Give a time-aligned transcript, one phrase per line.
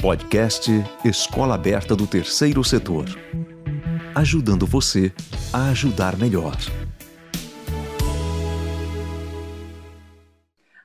[0.00, 0.70] Podcast
[1.04, 3.06] Escola Aberta do Terceiro Setor.
[4.14, 5.12] Ajudando você
[5.52, 6.54] a ajudar melhor.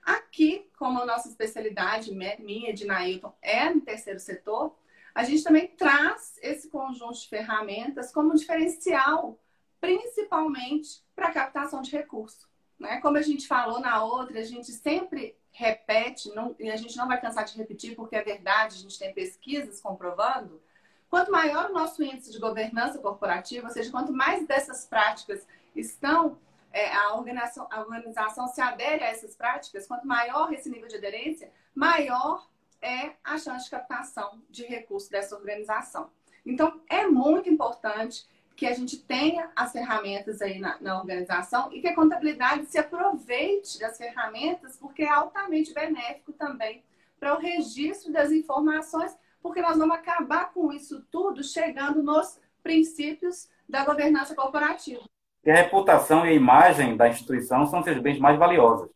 [0.03, 4.75] Aqui, como a nossa especialidade, minha de Nailton, é no terceiro setor,
[5.13, 9.39] a gente também traz esse conjunto de ferramentas como diferencial,
[9.79, 12.47] principalmente para captação de recursos.
[12.83, 12.99] Né?
[12.99, 17.07] Como a gente falou na outra, a gente sempre repete, não, e a gente não
[17.07, 20.61] vai cansar de repetir porque é verdade, a gente tem pesquisas comprovando,
[21.09, 26.37] quanto maior o nosso índice de governança corporativa, ou seja, quanto mais dessas práticas estão,
[26.73, 30.97] é, a, organização, a organização se adere a essas práticas, quanto maior esse nível de
[30.97, 32.45] aderência, maior
[32.81, 36.09] é a chance de captação de recursos dessa organização.
[36.45, 38.27] Então, é muito importante
[38.63, 42.79] que a gente tenha as ferramentas aí na, na, organização e que a contabilidade se
[42.79, 46.81] aproveite das ferramentas, porque é altamente benéfico também
[47.19, 53.49] para o registro das informações, porque nós vamos acabar com isso tudo chegando nos princípios
[53.67, 55.01] da governança corporativa.
[55.43, 58.89] E a reputação e a imagem da instituição são seus bens mais valiosos.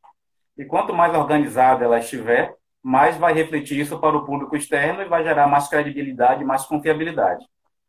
[0.58, 5.10] E quanto mais organizada ela estiver, mais vai refletir isso para o público externo e
[5.10, 7.46] vai gerar mais credibilidade, mais confiabilidade.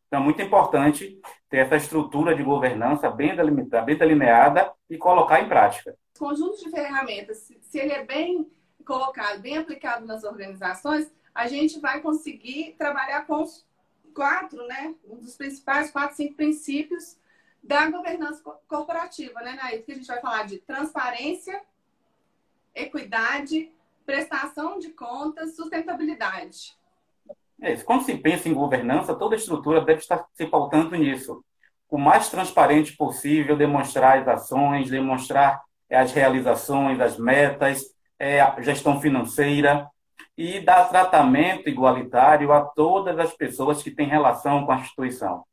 [0.09, 5.39] Então, é muito importante ter essa estrutura de governança bem delimitada, bem delineada e colocar
[5.39, 5.95] em prática.
[6.15, 8.51] O conjunto de ferramentas, se ele é bem
[8.83, 13.63] colocado, bem aplicado nas organizações, a gente vai conseguir trabalhar com os
[14.15, 14.95] quatro, né?
[15.07, 17.15] Um dos principais, quatro, cinco princípios
[17.61, 19.85] da governança corporativa, né, Nair?
[19.85, 21.61] Que a gente vai falar de transparência,
[22.73, 23.71] equidade,
[24.07, 26.78] prestação de contas, sustentabilidade.
[27.61, 27.75] É.
[27.77, 31.43] Quando se pensa em governança, toda estrutura deve estar se pautando nisso.
[31.89, 37.81] O mais transparente possível, demonstrar as ações, demonstrar as realizações, as metas,
[38.17, 39.87] é, a gestão financeira
[40.37, 45.43] e dar tratamento igualitário a todas as pessoas que têm relação com a instituição.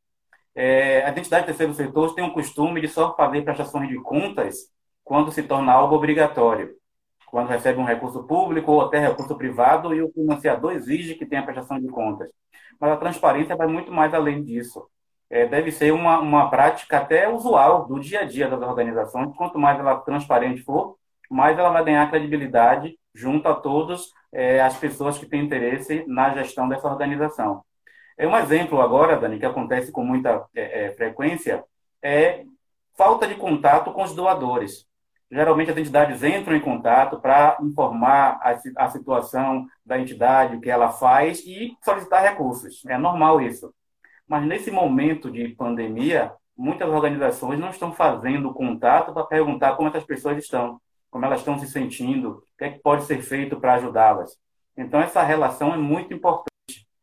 [0.55, 4.71] É, a identidade do terceiro setor tem o costume de só fazer prestações de contas
[5.03, 6.75] quando se torna algo obrigatório
[7.27, 11.43] quando recebe um recurso público ou até recurso privado e o financiador exige que tenha
[11.43, 12.31] prestação de contas.
[12.81, 14.89] Mas a transparência vai muito mais além disso.
[15.29, 19.35] É, deve ser uma, uma prática até usual do dia a dia das organizações.
[19.37, 20.97] Quanto mais ela transparente for,
[21.29, 26.33] mais ela vai ganhar credibilidade junto a todas é, as pessoas que têm interesse na
[26.35, 27.63] gestão dessa organização.
[28.17, 31.65] É um exemplo agora, Dani, que acontece com muita é, é frequência,
[32.03, 32.45] é
[32.97, 34.87] falta de contato com os doadores
[35.31, 40.71] geralmente as entidades entram em contato para informar a, a, situação da entidade, o que
[40.71, 42.85] ela faz e solicitar recursos.
[42.87, 43.75] É normal isso.
[44.29, 50.05] Mas nesse momento de pandemia, muitas organizações não estão fazendo contato para perguntar como essas
[50.05, 53.75] pessoas estão, como elas estão se sentindo, o que, é que pode ser feito para
[53.75, 54.37] ajudá-las.
[54.77, 56.47] Então, essa relação é muito importante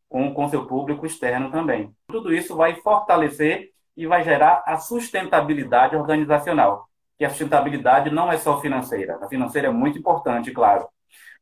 [0.08, 1.92] com o seu público externo também.
[2.08, 6.88] Tudo isso vai fortalecer e vai gerar a sustentabilidade organizacional
[7.18, 9.18] que a sustentabilidade não é só financeira.
[9.22, 10.88] A financeira é muito importante, claro,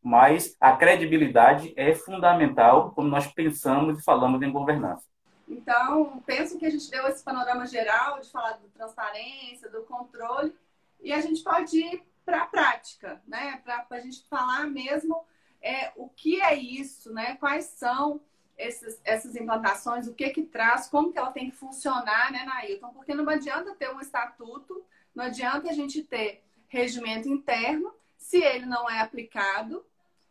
[0.02, 5.06] mas a credibilidade é fundamental quando nós pensamos e falamos em governança.
[5.48, 10.54] Então, penso que a gente deu esse panorama geral de falar de transparência, do controle,
[11.02, 13.60] e a gente pode ir para a prática, né?
[13.64, 15.26] Para a gente falar mesmo
[15.62, 17.36] é, o que é isso, né?
[17.36, 18.22] Quais são
[18.58, 22.94] esses, essas implantações, o que que traz, como que ela tem que funcionar, né, Nailton?
[22.94, 28.66] Porque não adianta ter um estatuto não adianta a gente ter regimento interno se ele
[28.66, 29.86] não é aplicado,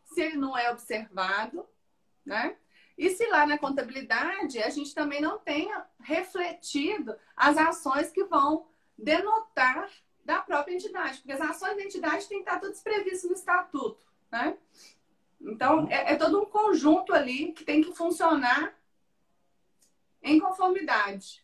[0.05, 1.67] se ele não é observado,
[2.25, 2.55] né?
[2.97, 8.67] E se lá na contabilidade a gente também não tenha refletido as ações que vão
[8.97, 9.89] denotar
[10.23, 14.05] da própria entidade, porque as ações da entidade têm que estar todas previstas no estatuto,
[14.31, 14.57] né?
[15.39, 18.75] Então, é, é todo um conjunto ali que tem que funcionar
[20.21, 21.43] em conformidade.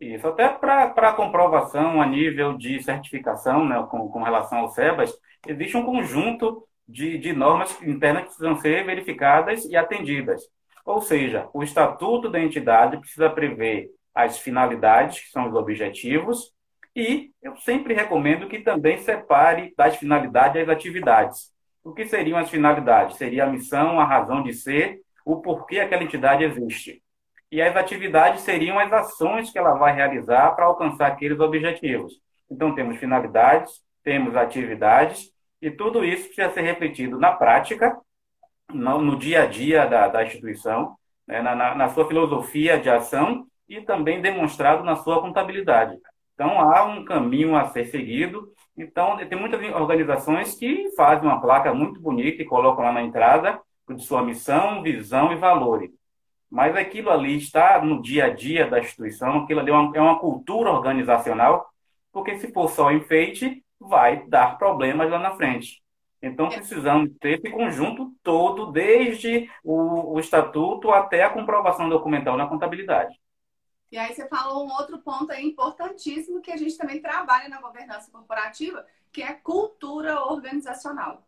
[0.00, 5.12] Isso, até para comprovação a nível de certificação, né, com, com relação ao SEBAS,
[5.46, 10.42] existe um conjunto de, de normas internas que precisam ser verificadas e atendidas.
[10.84, 16.52] Ou seja, o estatuto da entidade precisa prever as finalidades, que são os objetivos,
[16.94, 21.52] e eu sempre recomendo que também separe das finalidades as atividades.
[21.82, 23.16] O que seriam as finalidades?
[23.16, 27.02] Seria a missão, a razão de ser, o porquê aquela entidade existe
[27.50, 32.20] e as atividades seriam as ações que ela vai realizar para alcançar aqueles objetivos.
[32.50, 33.72] Então, temos finalidades,
[34.02, 35.30] temos atividades,
[35.60, 37.96] e tudo isso precisa ser refletido na prática,
[38.72, 40.94] no, no dia a dia da, da instituição,
[41.26, 45.96] né, na, na, na sua filosofia de ação e também demonstrado na sua contabilidade.
[46.34, 48.52] Então, há um caminho a ser seguido.
[48.76, 53.60] Então, tem muitas organizações que fazem uma placa muito bonita e colocam lá na entrada,
[53.88, 55.90] de sua missão, visão e valores.
[56.50, 60.00] Mas aquilo ali está no dia a dia da instituição, aquilo ali é uma, é
[60.00, 61.68] uma cultura organizacional,
[62.10, 65.82] porque se for só enfeite, vai dar problemas lá na frente.
[66.20, 66.56] Então, é.
[66.56, 73.20] precisamos ter esse conjunto todo, desde o, o, estatuto até a comprovação documental na contabilidade.
[73.90, 77.60] E aí você falou um outro ponto aí importantíssimo que a gente também trabalha na
[77.60, 81.26] governança corporativa, que é a cultura organizacional.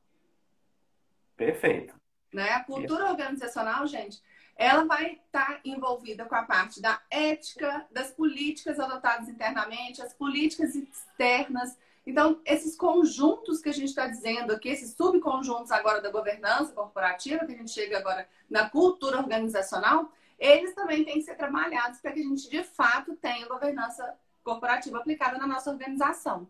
[1.37, 1.95] Perfeito.
[2.33, 2.51] Né?
[2.51, 3.13] A cultura Isso.
[3.13, 4.21] organizacional, gente,
[4.61, 10.75] ela vai estar envolvida com a parte da ética, das políticas adotadas internamente, as políticas
[10.75, 11.79] externas.
[12.07, 17.47] Então, esses conjuntos que a gente está dizendo aqui, esses subconjuntos agora da governança corporativa,
[17.47, 22.13] que a gente chega agora na cultura organizacional, eles também têm que ser trabalhados para
[22.13, 24.15] que a gente, de fato, tenha governança
[24.45, 26.47] corporativa aplicada na nossa organização.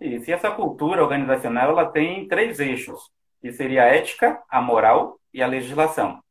[0.00, 0.30] Isso.
[0.30, 3.10] E essa cultura organizacional ela tem três eixos,
[3.42, 6.23] que seria a ética, a moral e a legislação.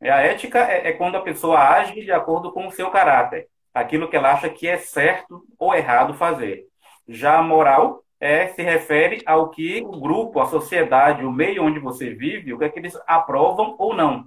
[0.00, 3.48] E a ética é, é quando a pessoa age de acordo com o seu caráter,
[3.74, 6.66] aquilo que ela acha que é certo ou errado fazer.
[7.08, 11.78] Já a moral é, se refere ao que o grupo, a sociedade, o meio onde
[11.78, 14.24] você vive, o que é que eles aprovam ou não.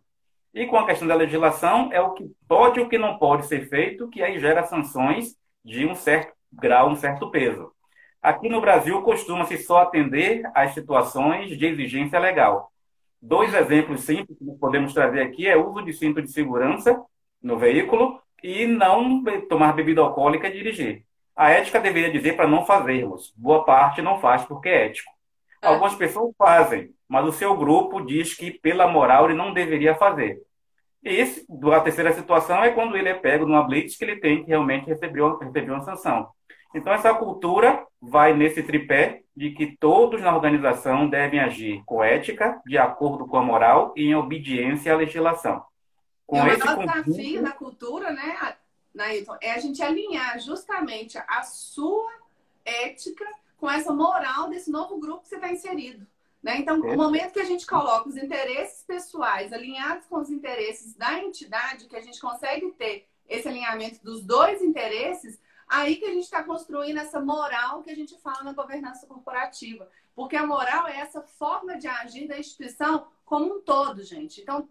[0.53, 3.45] E com a questão da legislação, é o que pode e o que não pode
[3.45, 7.71] ser feito, que aí gera sanções de um certo grau, um certo peso.
[8.21, 12.70] Aqui no Brasil, costuma-se só atender às situações de exigência legal.
[13.21, 16.99] Dois exemplos simples que podemos trazer aqui é o uso de cinto de segurança
[17.41, 21.05] no veículo e não tomar bebida alcoólica e dirigir.
[21.35, 23.31] A ética deveria dizer para não fazermos.
[23.37, 25.11] Boa parte não faz porque é ético.
[25.61, 25.67] É.
[25.67, 30.41] Algumas pessoas fazem, mas o seu grupo diz que, pela moral, ele não deveria fazer.
[31.03, 34.43] E esse, a terceira situação é quando ele é pego numa blitz que ele tem
[34.43, 36.29] que realmente receber, receber uma sanção.
[36.73, 42.61] Então, essa cultura vai nesse tripé de que todos na organização devem agir com ética,
[42.65, 45.63] de acordo com a moral e em obediência à legislação.
[46.25, 47.03] Com e o esse conjunto...
[47.03, 48.55] desafio da cultura, né,
[48.93, 52.11] Nailton, é a gente alinhar justamente a sua
[52.65, 53.25] ética
[53.57, 56.07] com essa moral desse novo grupo que você está inserido.
[56.41, 56.57] Né?
[56.57, 61.19] Então, no momento que a gente coloca os interesses pessoais alinhados com os interesses da
[61.19, 65.39] entidade, que a gente consegue ter esse alinhamento dos dois interesses,
[65.71, 69.89] Aí que a gente está construindo essa moral que a gente fala na governança corporativa.
[70.13, 74.41] Porque a moral é essa forma de agir da instituição como um todo, gente.
[74.41, 74.67] Então,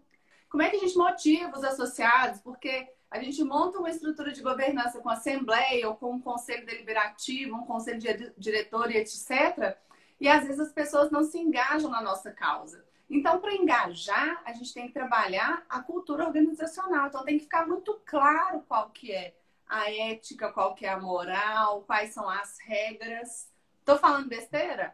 [0.47, 2.39] como é que a gente motiva os associados?
[2.41, 7.55] Porque a gente monta uma estrutura de governança com assembleia ou com um conselho deliberativo,
[7.55, 9.75] um conselho de diretor e etc.
[10.19, 12.85] E às vezes as pessoas não se engajam na nossa causa.
[13.09, 17.07] Então, para engajar, a gente tem que trabalhar a cultura organizacional.
[17.07, 19.33] Então, tem que ficar muito claro qual que é
[19.71, 23.49] a ética, qual que é a moral, quais são as regras.
[23.79, 24.93] Estou falando besteira?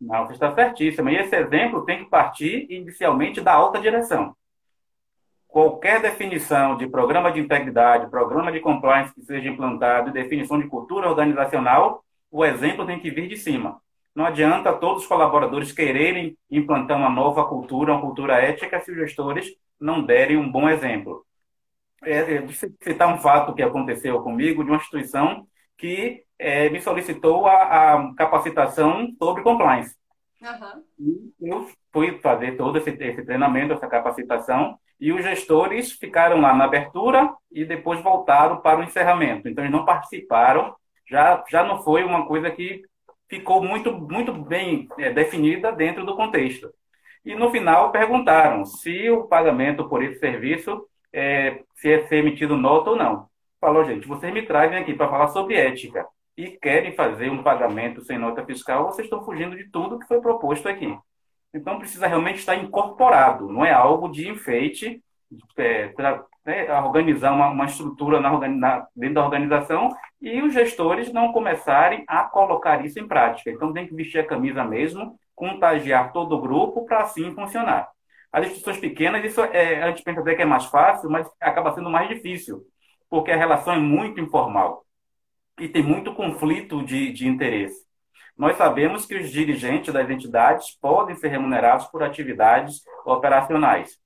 [0.00, 1.10] Não, você está certíssima.
[1.10, 4.36] E esse exemplo tem que partir inicialmente da alta direção.
[5.48, 11.08] Qualquer definição de programa de integridade, programa de compliance que seja implantado, definição de cultura
[11.08, 13.82] organizacional, o exemplo tem que vir de cima.
[14.14, 18.96] Não adianta todos os colaboradores quererem implantar uma nova cultura, uma cultura ética, se os
[18.96, 21.26] gestores não derem um bom exemplo
[22.04, 22.46] é, é
[22.82, 25.46] citar um fato que aconteceu comigo de uma instituição
[25.76, 29.96] que é, me solicitou a, a, capacitação sobre compliance.
[30.40, 30.84] Uhum.
[31.40, 36.54] E eu fui fazer todo esse, esse, treinamento, essa capacitação, e os gestores ficaram lá
[36.54, 39.48] na abertura e depois voltaram para o encerramento.
[39.48, 40.74] Então, eles não participaram,
[41.08, 42.82] já, já não foi uma coisa que
[43.28, 46.72] ficou muito, muito bem é, definida dentro do contexto.
[47.24, 52.56] E no final perguntaram se o pagamento por esse serviço é, se é ser emitido
[52.56, 53.26] nota ou não.
[53.60, 58.00] Falou, gente, vocês me trazem aqui para falar sobre ética e querem fazer um pagamento
[58.02, 60.96] sem nota fiscal, vocês estão fugindo de tudo que foi proposto aqui.
[61.54, 65.02] Então precisa realmente estar incorporado, não é algo de enfeite,
[65.56, 69.90] é, para né, organizar uma, uma estrutura na, na, dentro da organização
[70.20, 73.50] e os gestores não começarem a colocar isso em prática.
[73.50, 77.91] Então tem que vestir a camisa mesmo, contagiar todo o grupo para assim funcionar.
[78.32, 81.74] As instituições pequenas, isso é, a gente pensa até que é mais fácil, mas acaba
[81.74, 82.64] sendo mais difícil,
[83.10, 84.86] porque a relação é muito informal
[85.60, 87.84] e tem muito conflito de, de interesse.
[88.36, 93.98] Nós sabemos que os dirigentes das entidades podem ser remunerados por atividades operacionais,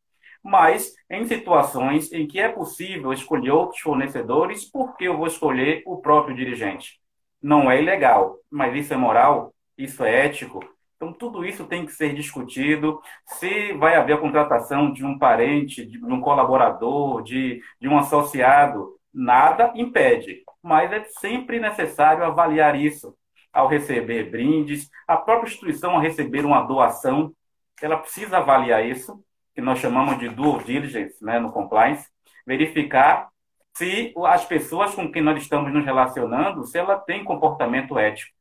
[0.42, 5.83] mas em situações em que é possível escolher outros fornecedores, por que eu vou escolher
[5.87, 7.00] o próprio dirigente?
[7.40, 10.61] Não é ilegal, mas isso é moral, isso é ético,
[10.97, 13.00] então, tudo isso tem que ser discutido.
[13.26, 18.99] Se vai haver a contratação de um parente, de um colaborador, de, de um associado,
[19.12, 20.43] nada impede.
[20.62, 23.15] Mas é sempre necessário avaliar isso.
[23.53, 27.33] Ao receber brindes, a própria instituição, ao receber uma doação,
[27.81, 29.23] ela precisa avaliar isso
[29.55, 32.07] que nós chamamos de due diligence né, no compliance,
[32.47, 33.29] verificar
[33.75, 38.36] se as pessoas com quem nós estamos nos relacionando, se ela tem comportamento ético.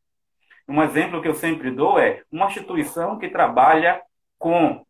[0.68, 4.02] Um exemplo que eu sempre dou é uma instituição que trabalha
[4.38, 4.84] com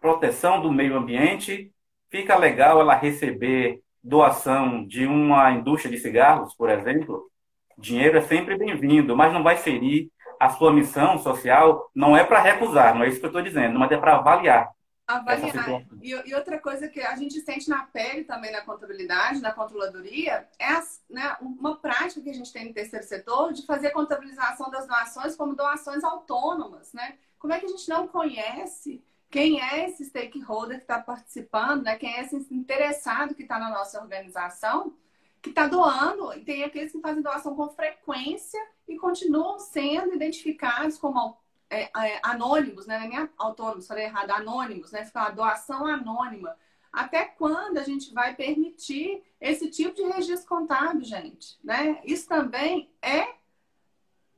[0.00, 1.72] proteção do meio ambiente,
[2.10, 7.30] fica legal ela receber doação de uma indústria de cigarros, por exemplo.
[7.76, 11.90] Dinheiro é sempre bem-vindo, mas não vai ferir a sua missão social.
[11.94, 14.70] Não é para recusar, não é isso que eu estou dizendo, mas é para avaliar.
[15.16, 15.82] Avaliar.
[16.00, 20.48] E, e, outra coisa que a gente sente na pele também na contabilidade, na controladoria,
[20.58, 23.92] é as, né, uma prática que a gente tem no terceiro setor de fazer a
[23.92, 27.18] contabilização das doações como doações autônomas, né?
[27.38, 31.96] Como é que a gente não conhece quem é esse stakeholder que está participando, né?
[31.96, 34.94] Quem é esse interessado que está na nossa organização,
[35.40, 40.98] que está doando, e tem aqueles que fazem doação com frequência e continuam sendo identificados
[40.98, 41.38] como
[41.70, 42.98] é, é, anônimos, né?
[42.98, 45.04] Nem autônomos, falei errado, anônimos, né?
[45.04, 46.56] Fica uma doação anônima.
[46.92, 51.56] Até quando a gente vai permitir esse tipo de registro contábil, gente?
[51.62, 52.00] Né?
[52.04, 53.34] Isso também é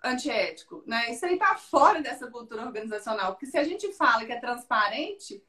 [0.04, 1.10] antiético, né?
[1.10, 5.42] Isso aí está fora dessa cultura organizacional, porque se a gente fala que é transparente,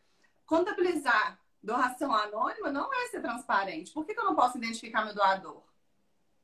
[0.45, 3.91] contabilizar doação anônima não é ser transparente.
[3.91, 5.61] Por que, que eu não posso identificar meu doador?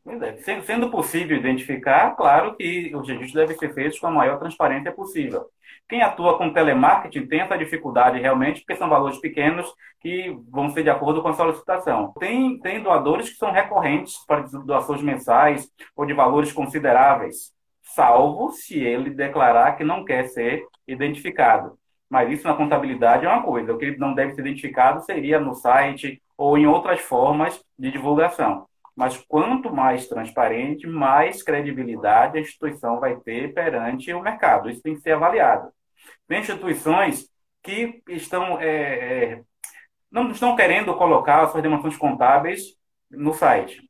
[0.10, 0.62] É.
[0.62, 5.46] Sendo possível identificar, claro que os registros devem ser feitos com a maior transparência possível.
[5.88, 9.68] Quem atua com telemarketing tem essa dificuldade realmente, porque são valores pequenos
[10.00, 12.14] que vão ser de acordo com a solicitação.
[12.20, 17.52] Tem, tem doadores que são recorrentes para doações mensais ou de valores consideráveis,
[17.82, 21.78] salvo se ele declarar que não quer ser identificado.
[22.08, 23.74] Mas isso na contabilidade é uma coisa.
[23.74, 28.69] O que não deve ser identificado seria no site ou em outras formas de divulgação.
[29.00, 34.70] Mas quanto mais transparente, mais credibilidade a instituição vai ter perante o mercado.
[34.70, 35.70] Isso tem que ser avaliado.
[36.28, 37.30] Tem instituições
[37.64, 39.42] que estão é, é,
[40.12, 42.62] não estão querendo colocar suas demonstrações contábeis
[43.10, 43.90] no site.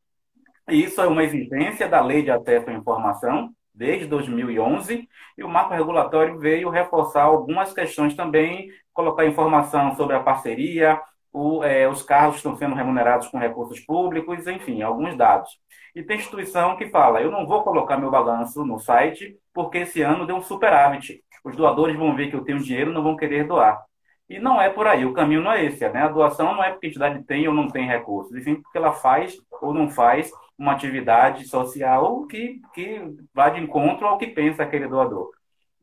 [0.69, 5.73] Isso é uma exigência da Lei de Acesso à Informação, desde 2011, e o marco
[5.73, 11.01] regulatório veio reforçar algumas questões também, colocar informação sobre a parceria,
[11.31, 15.49] o, é, os carros estão sendo remunerados com recursos públicos, enfim, alguns dados.
[15.95, 20.01] E tem instituição que fala: eu não vou colocar meu balanço no site porque esse
[20.01, 21.23] ano deu um superávit.
[21.43, 23.81] Os doadores vão ver que eu tenho dinheiro não vão querer doar.
[24.29, 25.87] E não é por aí, o caminho não é esse.
[25.89, 26.03] Né?
[26.03, 28.77] A doação não é porque a entidade tem ou não tem recursos, e sim porque
[28.77, 33.01] ela faz ou não faz uma atividade social que, que
[33.33, 35.31] vá de encontro ao que pensa aquele doador.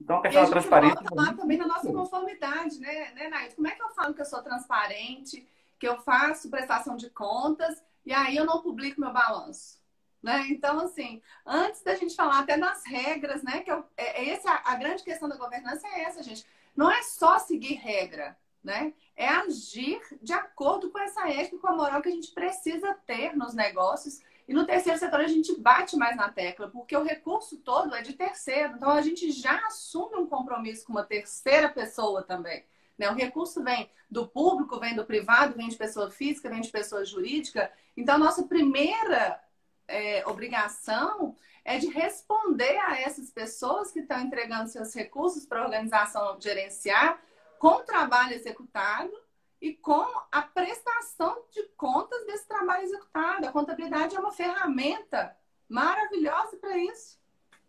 [0.00, 1.00] Então, a questão da transparência.
[1.12, 3.54] Lá também na nossa conformidade, né, né, Nath?
[3.54, 5.46] Como é que eu falo que eu sou transparente,
[5.78, 9.78] que eu faço prestação de contas e aí eu não publico meu balanço?
[10.22, 10.46] Né?
[10.50, 13.60] Então, assim, antes da gente falar até das regras, né?
[13.60, 16.44] Que eu, é, é essa, a grande questão da governança é essa, gente.
[16.74, 18.92] Não é só seguir regra, né?
[19.16, 22.92] É agir de acordo com essa ética e com a moral que a gente precisa
[23.06, 27.02] ter nos negócios e no terceiro setor a gente bate mais na tecla, porque o
[27.02, 28.74] recurso todo é de terceiro.
[28.76, 32.64] Então a gente já assume um compromisso com uma terceira pessoa também.
[32.96, 33.10] Né?
[33.10, 37.04] O recurso vem do público, vem do privado, vem de pessoa física, vem de pessoa
[37.04, 37.72] jurídica.
[37.96, 39.40] Então a nossa primeira
[39.88, 41.34] é, obrigação
[41.64, 47.20] é de responder a essas pessoas que estão entregando seus recursos para a organização gerenciar
[47.58, 49.12] com o trabalho executado
[49.60, 53.46] e com a prestação de contas desse trabalho executado.
[53.46, 55.34] A contabilidade é uma ferramenta
[55.68, 57.18] maravilhosa para isso.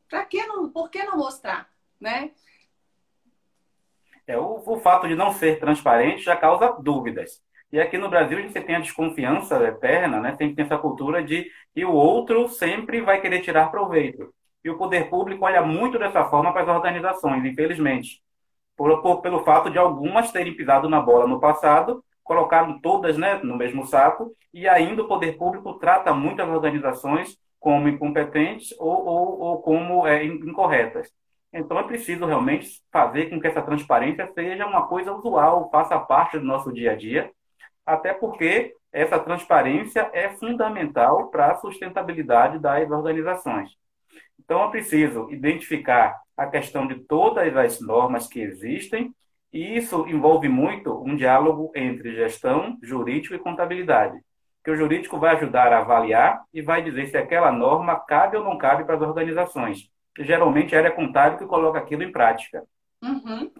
[0.09, 2.31] Para que não, por que não mostrar, né?
[4.25, 7.41] É, o, o fato de não ser transparente já causa dúvidas.
[7.71, 10.35] E aqui no Brasil a gente tem a desconfiança eterna, né?
[10.35, 14.33] Tem, tem essa cultura de que o outro sempre vai querer tirar proveito.
[14.63, 18.21] E o poder público olha muito dessa forma para as organizações, infelizmente
[18.77, 23.39] por, por, pelo fato de algumas terem pisado na bola no passado, colocaram todas né,
[23.43, 29.39] no mesmo saco, e ainda o poder público trata muitas organizações como incompetentes ou, ou,
[29.39, 31.11] ou como é, incorretas.
[31.51, 36.37] Então é preciso realmente fazer com que essa transparência seja uma coisa usual, faça parte
[36.37, 37.31] do nosso dia a dia,
[37.85, 43.71] até porque essa transparência é fundamental para a sustentabilidade das organizações.
[44.39, 49.11] Então é preciso identificar a questão de todas as normas que existem,
[49.51, 54.19] e isso envolve muito um diálogo entre gestão, jurídico e contabilidade.
[54.63, 58.43] Que o jurídico vai ajudar a avaliar e vai dizer se aquela norma cabe ou
[58.43, 59.89] não cabe para as organizações.
[60.19, 62.63] E, geralmente a área contábil que coloca aquilo em prática.
[63.01, 63.51] Uhum.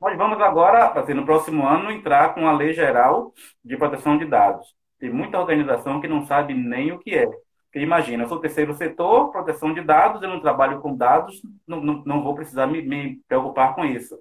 [0.00, 3.32] Nós vamos agora, assim, no próximo ano, entrar com a Lei Geral
[3.64, 4.74] de Proteção de Dados.
[4.98, 7.26] Tem muita organização que não sabe nem o que é.
[7.74, 12.02] Imagina, eu sou terceiro setor, proteção de dados, eu não trabalho com dados, não, não,
[12.04, 14.18] não vou precisar me, me, preocupar com isso.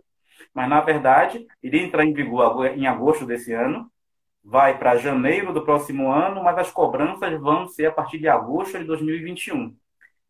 [0.54, 3.92] mas na verdade iria entrar em vigor em agosto desse ano,
[4.44, 8.78] vai para janeiro do próximo ano, mas as cobranças vão ser a partir de agosto
[8.80, 9.76] de 2021.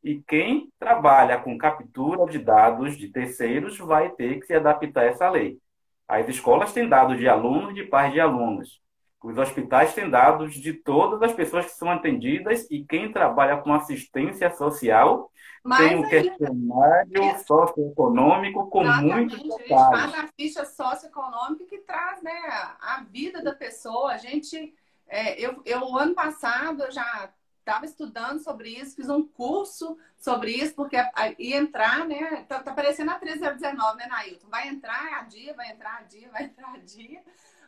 [0.04, 5.06] E quem trabalha com captura de dados de terceiros vai ter que se adaptar a
[5.06, 5.58] essa lei.
[6.08, 8.83] As escolas têm dados de alunos e de pais de alunos.
[9.24, 13.74] Os hospitais têm dados de todas as pessoas que são atendidas e quem trabalha com
[13.74, 15.32] assistência social
[15.64, 17.38] Mas tem um questionário é...
[17.40, 19.72] socioeconômico com muitos detalhes.
[19.72, 22.34] A gente faz a ficha socioeconômica que traz né,
[22.82, 24.12] a vida da pessoa.
[24.12, 24.76] A gente,
[25.08, 30.52] é, eu, eu, ano passado, eu já estava estudando sobre isso, fiz um curso sobre
[30.52, 30.98] isso, porque
[31.40, 32.44] ia entrar, né?
[32.50, 34.50] Tá, tá parecendo a 1319, né, Nailton?
[34.50, 37.22] Vai entrar a dia, vai entrar a dia, vai entrar a dia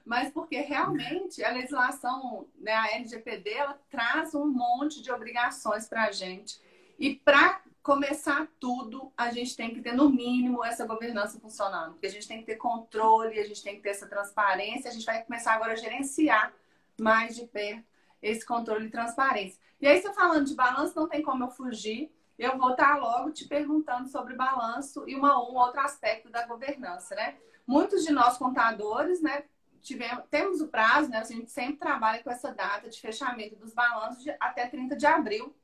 [0.06, 6.04] mas porque realmente a legislação, né, a LGPD, ela traz um monte de obrigações para
[6.04, 6.62] a gente.
[7.00, 11.94] E para começar tudo, a gente tem que ter, no mínimo, essa governança funcionando.
[11.94, 14.94] Porque a gente tem que ter controle, a gente tem que ter essa transparência, a
[14.94, 16.54] gente vai começar agora a gerenciar
[17.00, 17.84] mais de perto
[18.22, 19.60] esse controle e transparência.
[19.80, 22.12] E aí, você falando de balanço, não tem como eu fugir.
[22.38, 27.16] Eu vou estar logo te perguntando sobre balanço e uma, um outro aspecto da governança,
[27.16, 27.36] né?
[27.68, 29.44] Muitos de nós contadores, né,
[29.86, 31.20] tivemos, temos o prazo, né?
[31.20, 35.06] A gente sempre trabalha com essa data de fechamento dos balanços de, até 30 de
[35.06, 35.56] abril,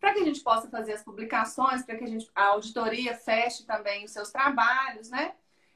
[0.00, 3.64] para que a gente possa fazer as publicações, para que a, gente, a auditoria feche
[3.64, 5.34] também os seus trabalhos, né?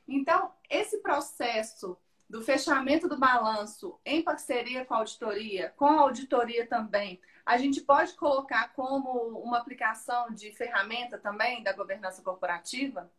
[0.09, 1.97] Então, esse processo
[2.29, 7.81] do fechamento do balanço em parceria com a auditoria, com a auditoria também, a gente
[7.83, 13.11] pode colocar como uma aplicação de ferramenta também da governança corporativa?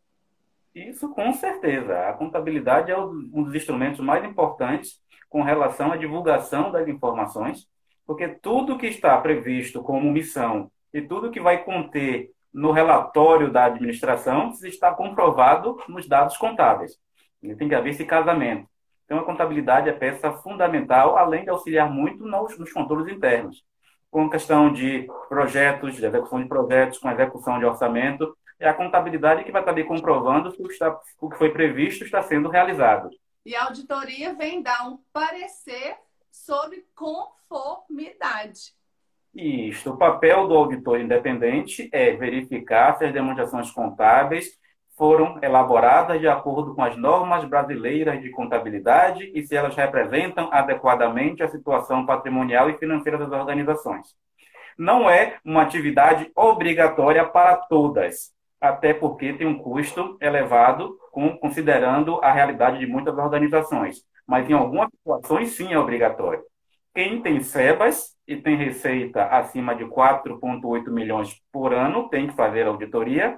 [0.75, 2.10] Isso com certeza.
[2.10, 5.00] A contabilidade é um dos instrumentos mais importantes
[5.30, 7.68] com relação à divulgação das informações,
[8.06, 13.65] porque tudo que está previsto como missão e tudo que vai conter no relatório da
[13.65, 16.98] administração está comprovado nos dados contábeis.
[17.42, 18.68] E tem que haver esse casamento.
[19.06, 23.63] Então, a contabilidade é peça fundamental, além de auxiliar muito nos, nos controles internos,
[24.10, 29.44] com questão de projetos, de execução de projetos, com execução de orçamento, é a contabilidade
[29.44, 33.10] que vai estar ali comprovando se o, está, o que foi previsto está sendo realizado.
[33.46, 35.98] E a auditoria vem dar um parecer
[36.32, 38.74] sobre conformidade.
[39.36, 39.92] Isso.
[39.92, 44.58] O papel do auditor independente é verificar se as demonstrações contábeis
[44.96, 51.42] foram elaboradas de acordo com as normas brasileiras de contabilidade e se elas representam adequadamente
[51.42, 54.16] a situação patrimonial e financeira das organizações.
[54.78, 58.32] Não é uma atividade obrigatória para todas
[58.63, 63.97] até porque tem um custo elevado, com, considerando a realidade de muitas organizações.
[64.26, 66.41] Mas em algumas situações, sim, é obrigatório.
[66.95, 72.65] Quem tem SEBAS e tem receita acima de 4,8 milhões por ano tem que fazer
[72.65, 73.38] auditoria.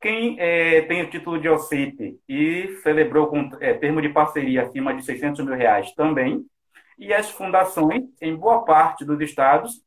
[0.00, 4.92] Quem é, tem o título de OCIP e celebrou com é, termo de parceria acima
[4.94, 6.44] de 600 mil reais também.
[6.98, 9.80] E as fundações, em boa parte dos estados,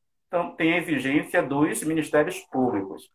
[0.56, 3.12] têm a exigência dos ministérios públicos.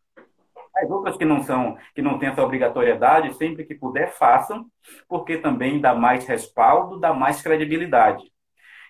[0.77, 4.65] As outras que não são, que não têm essa obrigatoriedade, sempre que puder, façam,
[5.07, 8.23] porque também dá mais respaldo, dá mais credibilidade.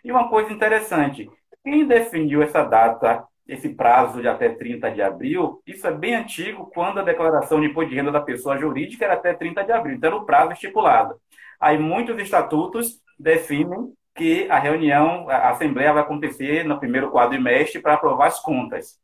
[0.03, 1.29] E uma coisa interessante,
[1.63, 6.69] quem definiu essa data, esse prazo de até 30 de abril, isso é bem antigo,
[6.73, 9.95] quando a declaração de imposto de renda da pessoa jurídica era até 30 de abril,
[9.95, 11.15] então era o prazo estipulado.
[11.59, 17.93] Aí muitos estatutos definem que a reunião, a assembleia vai acontecer no primeiro quadrimestre para
[17.93, 18.99] aprovar as contas.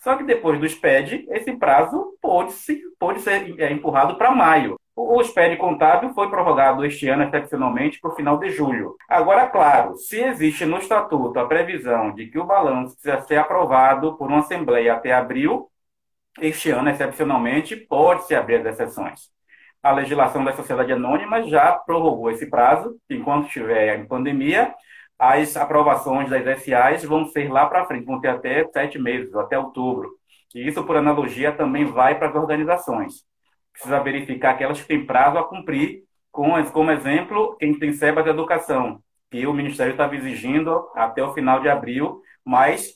[0.00, 4.78] Só que depois do SPED, esse prazo pôde, -se, pôde ser é, empurrado para maio.
[4.96, 8.96] O SPED contábil foi prorrogado este ano, excepcionalmente, para o final de julho.
[9.08, 14.16] Agora, claro, se existe no Estatuto a previsão de que o balanço precisa ser aprovado
[14.16, 15.70] por uma Assembleia até abril,
[16.40, 19.30] este ano, excepcionalmente, pode-se abrir as exceções.
[19.82, 24.74] A legislação da sociedade anônima já prorrogou esse prazo, enquanto estiver em pandemia,
[25.20, 29.58] as aprovações das SAs vão ser lá para frente, vão ter até sete meses, até
[29.58, 30.10] outubro.
[30.54, 33.22] E isso, por analogia, também vai para as organizações.
[33.70, 38.30] Precisa verificar aquelas que têm prazo a cumprir, com, como exemplo, quem tem SEBA de
[38.30, 38.98] educação,
[39.30, 42.94] que o Ministério estava exigindo até o final de abril, mas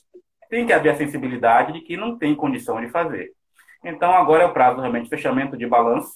[0.49, 3.33] tem que haver a sensibilidade de que não tem condição de fazer.
[3.83, 6.13] Então, agora é o prazo realmente de fechamento de balanço,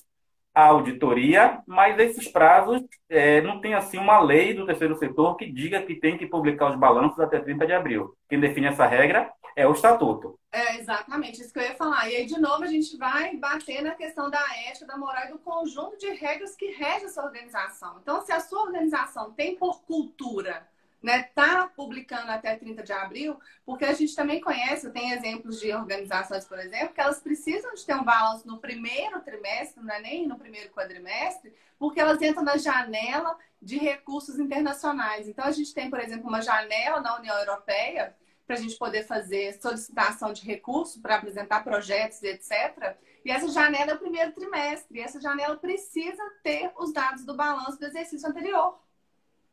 [0.59, 5.49] a auditoria, mas esses prazos é, não tem assim uma lei do terceiro setor que
[5.49, 8.13] diga que tem que publicar os balanços até 30 de abril.
[8.27, 10.37] Quem define essa regra é o estatuto.
[10.51, 12.09] É exatamente isso que eu ia falar.
[12.09, 15.31] E aí, de novo, a gente vai bater na questão da ética, da moral e
[15.31, 17.97] do conjunto de regras que rege essa organização.
[18.01, 20.67] Então, se a sua organização tem por cultura,
[21.01, 25.73] né, tá publicando até 30 de abril, porque a gente também conhece, tem exemplos de
[25.73, 30.01] organizações, por exemplo, que elas precisam de ter um balanço no primeiro trimestre, não é
[30.01, 35.27] nem no primeiro quadrimestre, porque elas entram na janela de recursos internacionais.
[35.27, 39.03] Então, a gente tem, por exemplo, uma janela na União Europeia para a gente poder
[39.03, 42.97] fazer solicitação de recurso para apresentar projetos, etc.
[43.23, 44.97] E essa janela é o primeiro trimestre.
[44.97, 48.79] E essa janela precisa ter os dados do balanço do exercício anterior.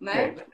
[0.01, 0.35] Né?
[0.37, 0.47] É,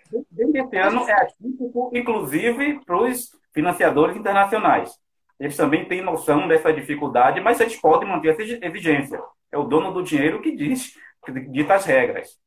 [0.61, 4.93] esse ano é atípico, inclusive, para os financiadores internacionais.
[5.39, 9.21] Eles também têm noção dessa dificuldade, mas eles podem manter essa exigência.
[9.51, 12.39] É o dono do dinheiro que diz, que dita as regras.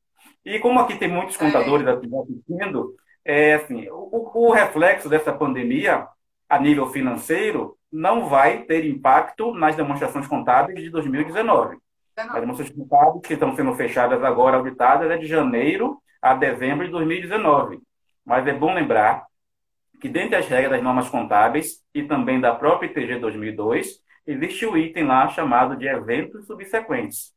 [0.46, 1.92] E como aqui tem muitos contadores é.
[1.92, 6.08] assistindo, é assim, o, o reflexo dessa pandemia
[6.48, 11.78] a nível financeiro não vai ter impacto nas demonstrações contábeis de 2019.
[12.16, 16.92] As demonstrações contábeis que estão sendo fechadas agora, auditadas, é de janeiro a dezembro de
[16.92, 17.80] 2019.
[18.26, 19.28] Mas é bom lembrar
[20.02, 24.76] que, dentre as regras das normas contábeis e também da própria ITG 2002, existe o
[24.76, 27.32] item lá chamado de eventos subsequentes,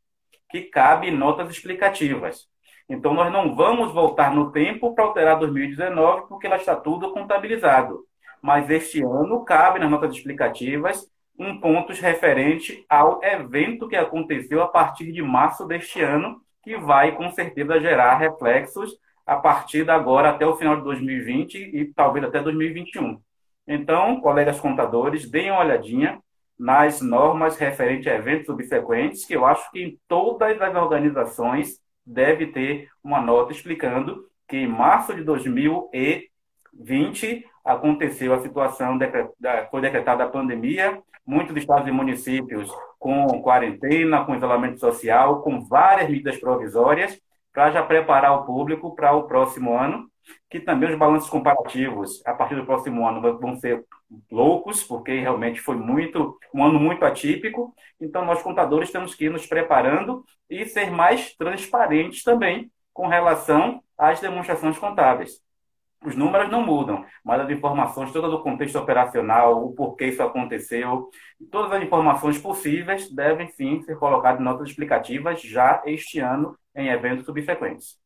[0.51, 2.49] que cabe notas explicativas.
[2.89, 8.07] Então, nós não vamos voltar no tempo para alterar 2019, porque ela está tudo contabilizado.
[8.41, 11.07] Mas este ano cabe nas notas explicativas
[11.39, 17.17] um ponto referente ao evento que aconteceu a partir de março deste ano, que vai
[17.17, 18.95] com certeza gerar reflexos
[19.27, 23.19] a partir de agora até o final de 2020 e talvez até 2021.
[23.67, 26.21] Então, colegas contadores, deem uma olhadinha
[26.59, 32.49] nas normas referentes a eventos subsequentes, que eu acho que em todas as organizações deve
[32.49, 38.99] ter uma nota explicando que em março de 2020 aconteceu a situação,
[39.71, 46.09] foi decretada a pandemia, muitos estados e municípios com quarentena, com isolamento social, com várias
[46.09, 47.19] medidas provisórias,
[47.53, 50.09] para já preparar o público para o próximo ano,
[50.51, 53.85] que também os balanços comparativos a partir do próximo ano vão ser
[54.31, 57.75] loucos, porque realmente foi muito um ano muito atípico.
[58.01, 63.83] Então nós contadores temos que ir nos preparando e ser mais transparentes também com relação
[63.97, 65.41] às demonstrações contábeis.
[66.05, 71.11] Os números não mudam, mas as informações, todo o contexto operacional, o porquê isso aconteceu,
[71.51, 76.89] todas as informações possíveis devem sim ser colocadas em notas explicativas já este ano em
[76.89, 77.99] eventos subsequentes.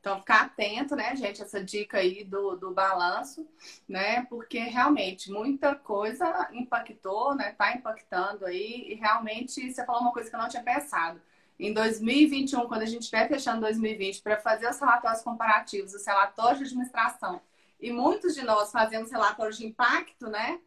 [0.00, 3.48] Então, ficar atento, né, gente, essa dica aí do, do balanço,
[3.88, 10.12] né, porque realmente muita coisa impactou, né, tá impactando aí, e realmente você falou uma
[10.12, 11.22] coisa que eu não tinha pensado.
[11.62, 16.58] Em 2021, quando a gente estiver fechando 2020, para fazer os relatórios comparativos, os relatórios
[16.58, 17.40] de administração,
[17.80, 20.58] e muitos de nós fazemos relatórios de impacto, né,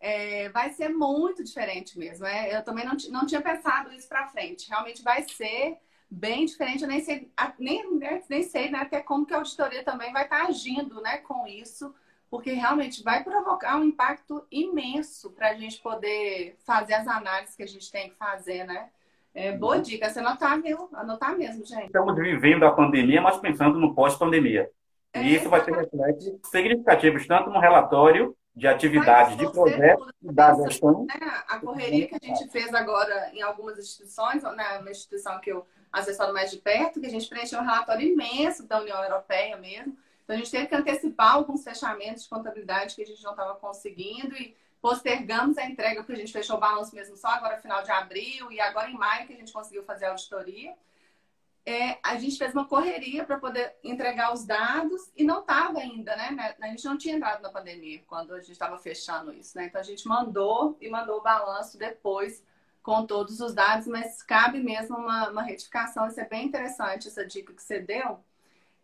[0.00, 2.24] é, vai ser muito diferente mesmo.
[2.24, 2.56] É?
[2.56, 4.70] Eu também não, não tinha pensado isso para frente.
[4.70, 5.76] Realmente vai ser
[6.10, 6.80] bem diferente.
[6.80, 10.44] Eu nem sei, nem, nem sei né, até como que a auditoria também vai estar
[10.44, 11.94] tá agindo né, com isso,
[12.30, 17.62] porque realmente vai provocar um impacto imenso para a gente poder fazer as análises que
[17.62, 18.88] a gente tem que fazer, né?
[19.34, 19.82] É, boa uhum.
[19.82, 20.88] dica, você anotar, viu?
[20.92, 21.86] Anotar mesmo, gente.
[21.86, 24.70] Estamos vivendo a pandemia, mas pensando no pós-pandemia.
[25.12, 30.54] É, e isso vai ter reflexos significativos, tanto no relatório de atividades, de projetos, da
[30.54, 31.06] gestão.
[31.06, 31.14] Né?
[31.48, 34.78] A correria que a gente fez agora em algumas instituições, né?
[34.78, 38.66] uma instituição que eu assessoro mais de perto, que a gente preencheu um relatório imenso
[38.66, 39.96] da União Europeia mesmo.
[40.24, 43.54] Então, a gente teve que antecipar alguns fechamentos de contabilidade que a gente não estava
[43.54, 47.84] conseguindo e postergamos a entrega, porque a gente fechou o balanço mesmo só agora final
[47.84, 50.74] de abril e agora em maio que a gente conseguiu fazer a auditoria.
[51.64, 56.16] É, a gente fez uma correria para poder entregar os dados e não estava ainda,
[56.16, 56.56] né?
[56.60, 59.66] A gente não tinha entrado na pandemia quando a gente estava fechando isso, né?
[59.66, 62.42] Então a gente mandou e mandou o balanço depois
[62.82, 66.08] com todos os dados, mas cabe mesmo uma, uma retificação.
[66.08, 68.18] Isso é bem interessante, essa dica que você deu.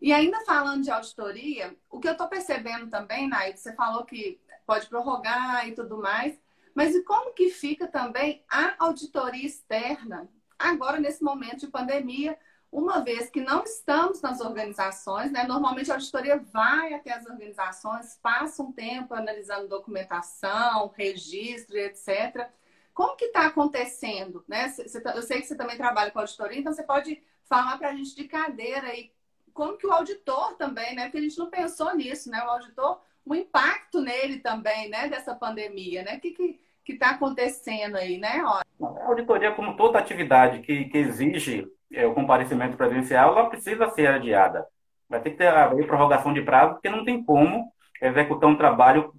[0.00, 4.40] E ainda falando de auditoria, o que eu estou percebendo também, Naide, você falou que
[4.68, 6.38] pode prorrogar e tudo mais,
[6.74, 10.28] mas e como que fica também a auditoria externa
[10.58, 12.38] agora nesse momento de pandemia,
[12.70, 15.44] uma vez que não estamos nas organizações, né?
[15.44, 22.50] Normalmente a auditoria vai até as organizações, passa um tempo analisando documentação, registro, etc.
[22.92, 24.44] Como que está acontecendo?
[24.46, 24.70] Né?
[25.02, 27.94] Tá, eu sei que você também trabalha com auditoria, então você pode falar para a
[27.94, 29.10] gente de cadeira e
[29.54, 31.04] como que o auditor também, né?
[31.04, 32.44] Porque a gente não pensou nisso, né?
[32.44, 35.08] O auditor, o impacto nele também, né?
[35.08, 36.16] Dessa pandemia, né?
[36.16, 38.42] O que que que está acontecendo aí, né?
[38.80, 44.06] A auditoria, como toda atividade que, que exige é, o comparecimento presencial, ela precisa ser
[44.06, 44.66] adiada.
[45.06, 49.12] Vai ter que ter a prorrogação de prazo, porque não tem como executar um trabalho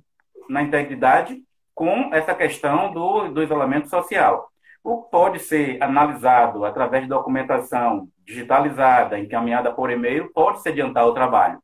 [0.49, 1.43] na integridade
[1.75, 4.49] com essa questão do, do isolamento social.
[4.83, 11.05] O que pode ser analisado através de documentação digitalizada, encaminhada por e-mail, pode se adiantar
[11.05, 11.61] o trabalho.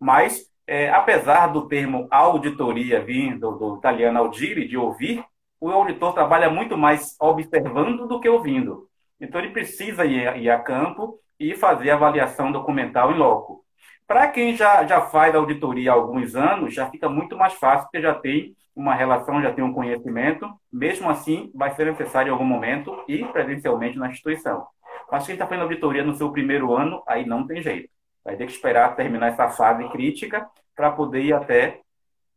[0.00, 5.24] Mas é, apesar do termo auditoria vir do, do italiano audire, de ouvir,
[5.60, 8.88] o auditor trabalha muito mais observando do que ouvindo.
[9.20, 13.64] Então, ele precisa ir, ir a campo e fazer avaliação documental em loco.
[14.06, 18.02] Para quem já, já faz auditoria há alguns anos, já fica muito mais fácil, porque
[18.02, 20.48] já tem uma relação, já tem um conhecimento.
[20.72, 24.66] Mesmo assim, vai ser necessário em algum momento ir presencialmente na instituição.
[25.10, 27.88] Mas quem está fazendo auditoria no seu primeiro ano, aí não tem jeito.
[28.24, 31.80] Vai ter que esperar terminar essa fase crítica para poder ir até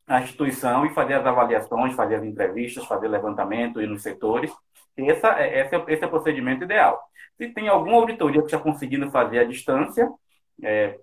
[0.08, 4.52] a instituição e fazer as avaliações, fazer as entrevistas, fazer levantamento e nos setores.
[4.98, 7.02] Essa, é, esse, é, esse é o procedimento ideal.
[7.38, 10.10] Se tem alguma auditoria que está conseguindo fazer à distância,
[10.64, 10.98] é,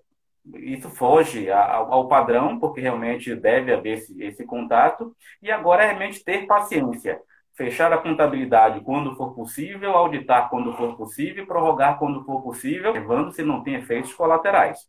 [0.55, 5.15] isso foge ao, ao, padrão, porque realmente deve haver esse, esse contato.
[5.41, 7.21] E agora é realmente ter paciência.
[7.55, 13.31] Fechar a contabilidade quando for possível, auditar quando for possível, prorrogar quando for possível, levando
[13.31, 14.79] se não tem efeitos colaterais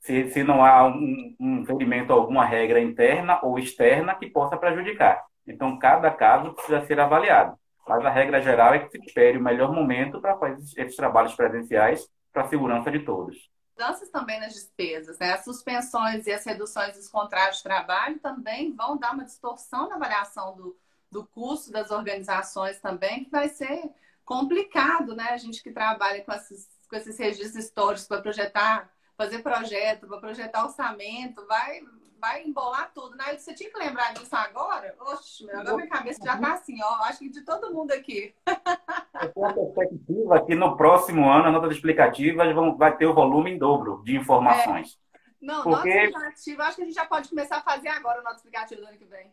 [0.00, 5.24] se, se não há um, um ferimento alguma regra interna ou externa que possa prejudicar.
[5.46, 7.58] Então, cada caso precisa ser avaliado.
[7.86, 11.34] Mas a regra geral é que se espere o melhor momento para fazer esses trabalhos
[11.34, 13.50] presenciais para a segurança de todos.
[13.76, 15.32] Mudanças também nas despesas, né?
[15.32, 19.98] As suspensões e as reduções dos contratos de trabalho também vão dar uma distorção na
[19.98, 20.76] variação do,
[21.10, 23.90] do custo das organizações também, que vai ser
[24.24, 25.30] complicado, né?
[25.30, 30.18] A gente que trabalha com esses, com esses registros históricos para projetar fazer projeto, para
[30.18, 31.80] projetar orçamento, vai,
[32.18, 33.14] vai embolar tudo.
[33.16, 33.36] Né?
[33.36, 34.96] Você tinha que lembrar disso agora?
[34.98, 37.04] Oxe, meu, agora minha cabeça já está assim, ó.
[37.04, 38.34] Acho que de todo mundo aqui.
[38.46, 43.12] Eu tenho a perspectiva que no próximo ano as notas explicativas vão, vai ter o
[43.12, 44.98] volume em dobro de informações.
[45.14, 45.20] É.
[45.38, 45.88] Não, Porque...
[45.88, 48.80] nota explicativa, acho que a gente já pode começar a fazer agora o nota explicativa
[48.80, 49.30] do ano que vem.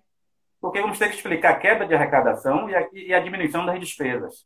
[0.60, 3.80] Porque vamos ter que explicar a queda de arrecadação e a, e a diminuição das
[3.80, 4.46] despesas.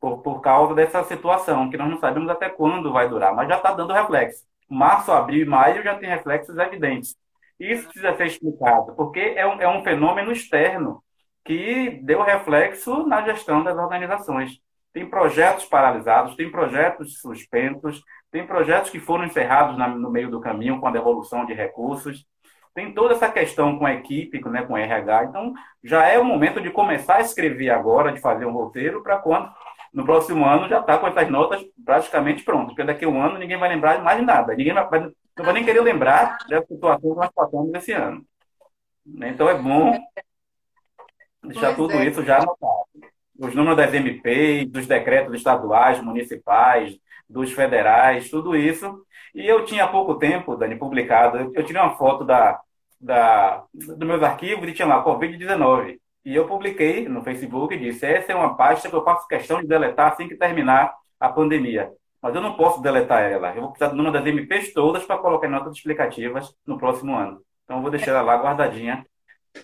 [0.00, 3.56] Por, por causa dessa situação, que nós não sabemos até quando vai durar, mas já
[3.56, 7.14] está dando reflexo março, abril e maio já tem reflexos evidentes.
[7.60, 11.02] Isso precisa ser explicado, porque é um, é um fenômeno externo
[11.44, 14.60] que deu reflexo na gestão das organizações.
[14.92, 20.40] Tem projetos paralisados, tem projetos suspensos, tem projetos que foram encerrados na, no meio do
[20.40, 22.24] caminho com a devolução de recursos.
[22.74, 25.24] Tem toda essa questão com a equipe, né, com o RH.
[25.24, 25.52] Então,
[25.84, 29.52] já é o momento de começar a escrever agora, de fazer um roteiro, para quando
[29.92, 33.38] no próximo ano já está com essas notas praticamente prontas, porque daqui a um ano
[33.38, 34.54] ninguém vai lembrar mais de nada.
[34.54, 38.24] Ninguém vai, não vai nem querer lembrar da situação que nós passamos esse ano.
[39.06, 39.92] Então é bom
[41.42, 42.06] deixar pois tudo é.
[42.06, 42.86] isso já anotado.
[43.38, 46.96] Os números das MP, dos decretos estaduais, municipais,
[47.28, 49.04] dos federais, tudo isso.
[49.34, 52.60] E eu tinha pouco tempo, Dani, publicado, eu tirei uma foto da,
[53.00, 55.98] da, dos meus arquivos e tinha lá Covid-19.
[56.24, 59.60] E eu publiquei no Facebook e disse: essa é uma pasta que eu faço questão
[59.60, 61.90] de deletar assim que terminar a pandemia.
[62.20, 63.54] Mas eu não posso deletar ela.
[63.54, 67.16] Eu vou precisar do número das MPs todas para colocar em notas explicativas no próximo
[67.16, 67.42] ano.
[67.64, 69.04] Então eu vou deixar ela lá guardadinha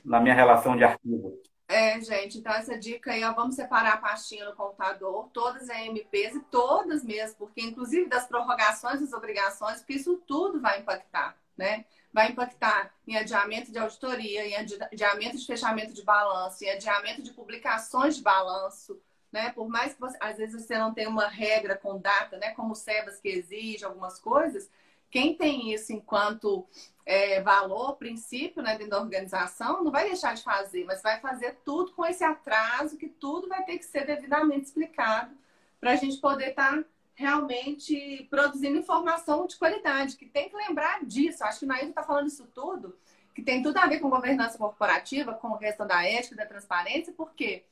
[0.04, 1.34] na minha relação de arquivo.
[1.68, 5.76] É, gente, então essa dica aí, ó, vamos separar a pastinha no computador, todas as
[5.80, 11.36] MPs e todas mesmo, porque inclusive das prorrogações das obrigações, porque isso tudo vai impactar,
[11.56, 11.84] né?
[12.12, 17.32] vai impactar em adiamento de auditoria, em adiamento de fechamento de balanço, em adiamento de
[17.32, 19.00] publicações de balanço,
[19.30, 19.50] né?
[19.50, 22.52] Por mais que você, às vezes você não tenha uma regra com data, né?
[22.52, 24.70] Como o SEBAS que exige algumas coisas,
[25.10, 26.66] quem tem isso enquanto
[27.08, 31.56] é, valor, princípio, né, dentro da organização, não vai deixar de fazer, mas vai fazer
[31.64, 35.34] tudo com esse atraso, que tudo vai ter que ser devidamente explicado
[35.80, 41.02] para a gente poder estar tá realmente produzindo informação de qualidade, que tem que lembrar
[41.04, 41.42] disso.
[41.42, 42.94] Acho que o Nailton está falando isso tudo,
[43.34, 47.14] que tem tudo a ver com governança corporativa, com a questão da ética, da transparência,
[47.16, 47.64] porque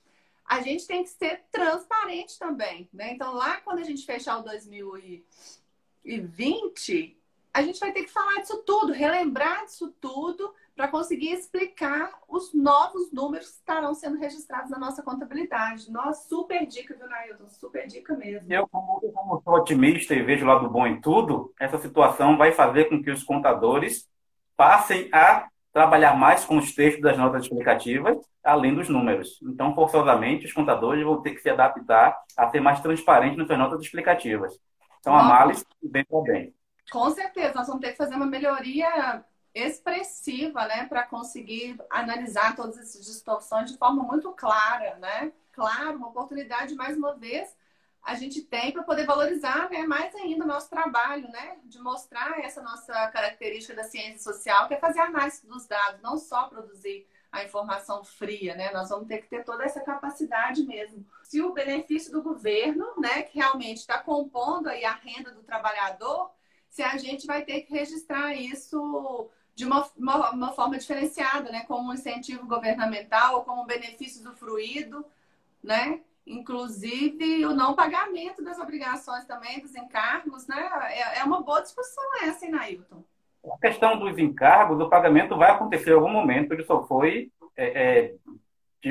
[0.47, 3.13] a gente tem que ser transparente também, né?
[3.13, 7.21] Então, lá quando a gente fechar o 2020,
[7.57, 12.53] a gente vai ter que falar disso tudo, relembrar disso tudo, para conseguir explicar os
[12.53, 15.91] novos números que estarão sendo registrados na nossa contabilidade.
[15.91, 17.49] Nossa, super dica, viu, Nailton?
[17.49, 18.53] Super dica mesmo.
[18.53, 22.53] Eu, como, como sou otimista e vejo o lado bom em tudo, essa situação vai
[22.53, 24.07] fazer com que os contadores
[24.55, 29.41] passem a trabalhar mais com os textos das notas explicativas, além dos números.
[29.43, 33.59] Então, forçosamente, os contadores vão ter que se adaptar a ser mais transparentes nas suas
[33.59, 34.61] notas explicativas.
[35.01, 36.56] Então, a análise bem para bem.
[36.91, 42.79] Com certeza, nós vamos ter que fazer uma melhoria expressiva, né, para conseguir analisar todas
[42.79, 45.33] essas distorções de forma muito clara, né?
[45.53, 47.57] Claro, uma oportunidade mais uma vez
[48.07, 52.39] a gente tem para poder valorizar, né, mais ainda o nosso trabalho, né, de mostrar
[52.39, 57.05] essa nossa característica da ciência social, que é fazer análise dos dados, não só produzir
[57.33, 58.73] a informação fria, né?
[58.73, 61.05] Nós vamos ter que ter toda essa capacidade mesmo.
[61.25, 66.31] Se o benefício do governo, né, que realmente está compondo aí a renda do trabalhador,
[66.77, 71.65] se a gente vai ter que registrar isso de uma, uma, uma forma diferenciada, né?
[71.67, 75.03] Como um incentivo governamental, ou como um benefício do fruído,
[75.65, 76.01] né?
[76.27, 80.69] Inclusive o não pagamento das obrigações também, dos encargos, né?
[80.91, 83.03] É, é uma boa discussão essa, hein, Nailton?
[83.51, 87.65] A questão dos encargos, o pagamento vai acontecer em algum momento, ele só foi é,
[87.65, 88.15] é,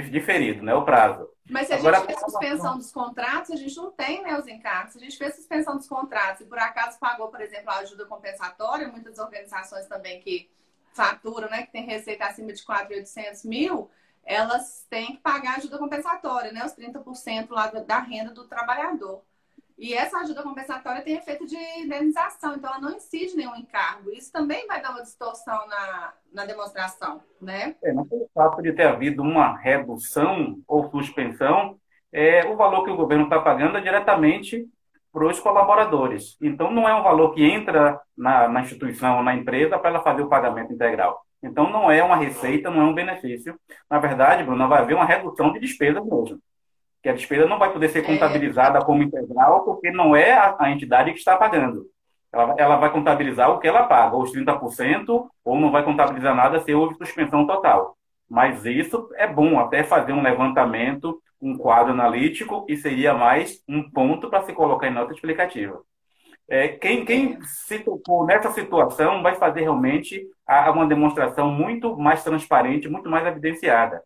[0.01, 0.73] diferido, né?
[0.73, 1.29] O prazo.
[1.49, 4.47] Mas se a Agora, gente fez suspensão dos contratos, a gente não tem né, os
[4.47, 4.93] encargos.
[4.93, 8.05] Se a gente fez suspensão dos contratos e por acaso pagou, por exemplo, a ajuda
[8.05, 10.49] compensatória, muitas organizações também que
[10.93, 13.91] faturam, né, que tem receita acima de 4.800 mil,
[14.23, 19.21] elas têm que pagar ajuda compensatória, né, os 30% lá da renda do trabalhador.
[19.77, 24.09] E essa ajuda compensatória tem efeito de indenização, então ela não incide nenhum encargo.
[24.11, 27.75] Isso também vai dar uma distorção na, na demonstração, né?
[27.83, 31.77] É, mas o fato de ter havido uma redução ou suspensão,
[32.11, 34.65] é, o valor que o governo está pagando é diretamente
[35.11, 36.38] para os colaboradores.
[36.41, 40.21] Então, não é um valor que entra na, na instituição, na empresa, para ela fazer
[40.21, 41.25] o pagamento integral.
[41.43, 43.59] Então, não é uma receita, não é um benefício.
[43.89, 46.39] Na verdade, Bruno, vai haver uma redução de despesas mesmo
[47.05, 48.01] que a despesa não vai poder ser é.
[48.01, 51.85] contabilizada como integral, porque não é a, a entidade que está pagando.
[52.33, 56.59] Ela, ela, vai contabilizar o que ela paga, os 30%, ou não vai contabilizar nada
[56.61, 57.95] se houve suspensão total.
[58.27, 63.87] Mas isso é bom, até fazer um levantamento, um quadro analítico, e seria mais um
[63.87, 65.79] ponto para se colocar em nota explicativa.
[66.49, 70.27] É, quem, quem se tocou nessa situação vai fazer realmente
[70.73, 74.01] uma demonstração muito mais transparente, muito mais evidenciada.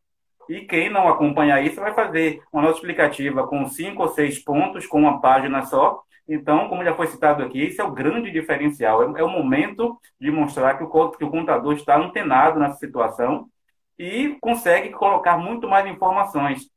[0.50, 4.88] E quem não acompanhar isso vai fazer uma nota explicativa com cinco ou seis pontos,
[4.88, 6.02] com uma página só.
[6.28, 9.16] Então, como já foi citado aqui, esse é o grande diferencial.
[9.16, 13.48] É, é o momento de mostrar que o, que o contador está antenado nessa situação
[13.98, 16.68] e consegue colocar muito mais informações.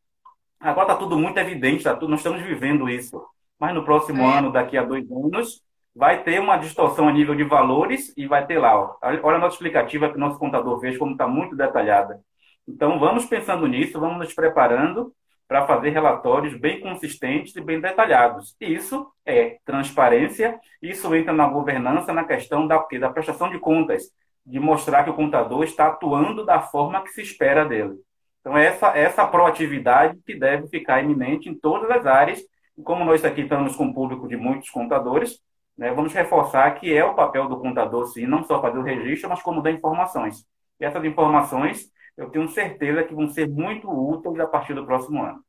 [0.61, 3.24] Agora está tudo muito evidente, tá tudo, nós estamos vivendo isso.
[3.58, 4.38] Mas no próximo é.
[4.38, 5.62] ano, daqui a dois anos,
[5.96, 9.38] vai ter uma distorção a nível de valores e vai ter lá, ó, olha a
[9.38, 12.20] nota explicativa que o nosso contador fez, como está muito detalhada.
[12.66, 15.12] Então, vamos pensando nisso, vamos nos preparando
[15.48, 18.57] para fazer relatórios bem consistentes e bem detalhados.
[18.61, 24.05] Isso é transparência, isso entra na governança, na questão da, da prestação de contas,
[24.46, 27.94] de mostrar que o contador está atuando da forma que se espera dele.
[28.40, 32.40] Então, essa, essa proatividade que deve ficar iminente em todas as áreas.
[32.77, 35.38] E como nós aqui estamos com o público de muitos contadores,
[35.77, 39.29] né, vamos reforçar que é o papel do contador, sim, não só fazer o registro,
[39.29, 40.44] mas como dar informações.
[40.81, 45.22] E essas informações eu tenho certeza que vão ser muito úteis a partir do próximo
[45.22, 45.44] ano.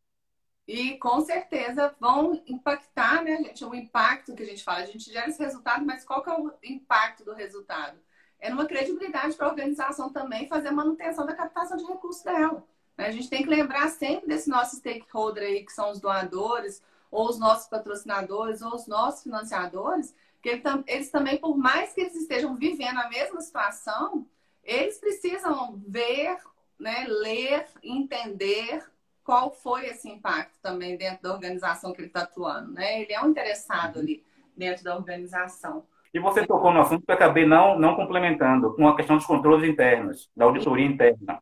[0.67, 3.65] E com certeza vão impactar, né, gente?
[3.65, 6.33] O impacto que a gente fala, a gente gera esse resultado, mas qual que é
[6.33, 7.97] o impacto do resultado?
[8.39, 12.65] É numa credibilidade para a organização também fazer a manutenção da captação de recursos dela.
[12.97, 13.07] Né?
[13.07, 17.29] A gente tem que lembrar sempre desse nosso stakeholder aí, que são os doadores, ou
[17.29, 22.55] os nossos patrocinadores, ou os nossos financiadores, que eles também, por mais que eles estejam
[22.55, 24.27] vivendo a mesma situação,
[24.63, 26.37] eles precisam ver
[26.83, 28.83] né, ler, entender
[29.23, 32.73] qual foi esse impacto também dentro da organização que ele está atuando.
[32.73, 33.01] Né?
[33.01, 34.21] Ele é um interessado ali
[34.55, 35.85] dentro da organização.
[36.13, 39.25] E você tocou no assunto que eu acabei não, não complementando, com a questão dos
[39.25, 41.41] controles internos, da auditoria interna.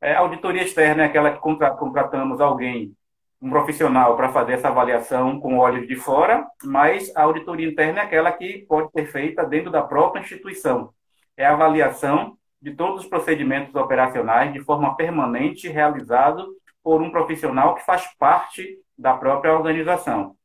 [0.00, 2.96] É, a auditoria externa é aquela que contratamos alguém,
[3.40, 8.04] um profissional, para fazer essa avaliação com olhos de fora, mas a auditoria interna é
[8.04, 10.92] aquela que pode ser feita dentro da própria instituição.
[11.36, 16.46] É a avaliação de todos os procedimentos operacionais de forma permanente realizado
[16.82, 20.36] por um profissional que faz parte da própria organização.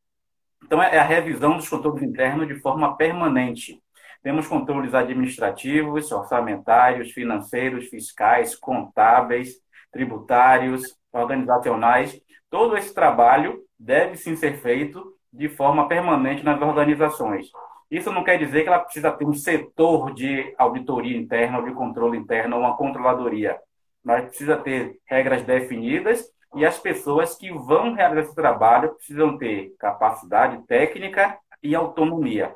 [0.63, 3.79] Então, é a revisão dos controles internos de forma permanente.
[4.23, 9.53] Temos controles administrativos, orçamentários, financeiros, fiscais, contábeis,
[9.91, 12.19] tributários, organizacionais.
[12.49, 17.47] Todo esse trabalho deve sim ser feito de forma permanente nas organizações.
[17.89, 21.73] Isso não quer dizer que ela precisa ter um setor de auditoria interna ou de
[21.73, 23.57] controle interno ou uma controladoria.
[24.03, 29.73] Mas precisa ter regras definidas e as pessoas que vão realizar esse trabalho precisam ter
[29.79, 32.55] capacidade técnica e autonomia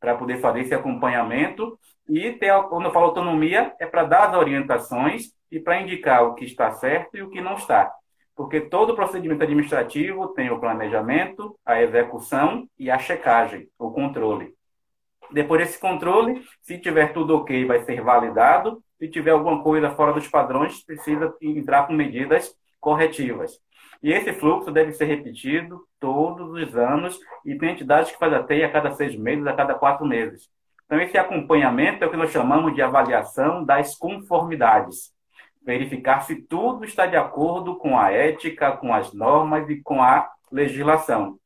[0.00, 4.36] para poder fazer esse acompanhamento e ter, quando eu falo autonomia, é para dar as
[4.36, 7.92] orientações e para indicar o que está certo e o que não está.
[8.34, 14.52] Porque todo procedimento administrativo tem o planejamento, a execução e a checagem, o controle.
[15.32, 18.82] Depois desse controle, se tiver tudo ok, vai ser validado.
[18.98, 23.58] Se tiver alguma coisa fora dos padrões, precisa entrar com medidas corretivas.
[24.02, 28.64] E esse fluxo deve ser repetido todos os anos e tem entidades que fazem até
[28.64, 30.48] a cada seis meses, a cada quatro meses.
[30.84, 35.12] Então, esse acompanhamento é o que nós chamamos de avaliação das conformidades.
[35.64, 40.28] Verificar se tudo está de acordo com a ética, com as normas e com a
[40.50, 41.38] legislação.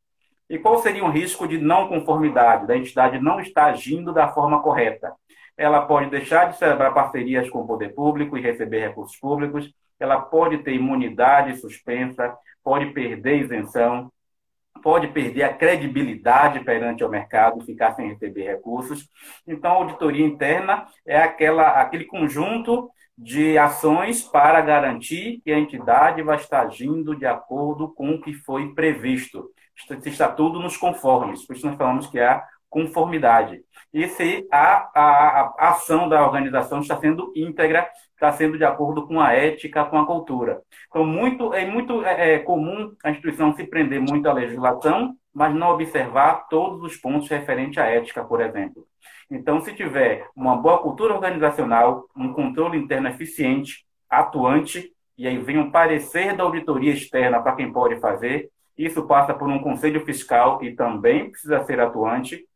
[0.49, 4.62] E qual seria um risco de não conformidade, da entidade não estar agindo da forma
[4.62, 5.12] correta?
[5.57, 10.20] Ela pode deixar de celebrar parcerias com o poder público e receber recursos públicos, ela
[10.20, 14.12] pode ter imunidade suspensa, pode perder isenção,
[14.82, 19.09] pode perder a credibilidade perante o mercado, ficar sem receber recursos.
[19.47, 26.22] Então, a auditoria interna é aquela, aquele conjunto de ações para garantir que a entidade
[26.22, 29.51] vai estar agindo de acordo com o que foi previsto.
[30.07, 33.62] Está tudo nos conformes, por isso nós falamos que há conformidade.
[33.93, 39.07] E se a, a, a ação da organização está sendo íntegra, está sendo de acordo
[39.07, 40.61] com a ética, com a cultura.
[40.89, 45.55] Então, muito, é muito é, é comum a instituição se prender muito à legislação, mas
[45.55, 48.87] não observar todos os pontos referentes à ética, por exemplo.
[49.31, 55.59] Então, se tiver uma boa cultura organizacional, um controle interno eficiente, atuante, e aí vem
[55.59, 60.59] um parecer da auditoria externa para quem pode fazer, isso passa por um conselho fiscal
[60.59, 62.47] que também precisa ser atuante.